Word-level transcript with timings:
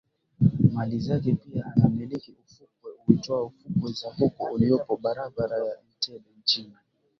mali 0.73 0.99
zake 0.99 1.35
pia 1.35 1.65
anamiliki 1.75 2.31
ufukwe 2.45 2.91
uitwao 3.07 3.49
fukwe 3.49 3.91
za 3.91 4.11
Coco 4.11 4.43
uliopo 4.43 4.97
Barabara 4.97 5.57
ya 5.57 5.77
Entebbe 5.93 6.29
nchini 6.41 6.75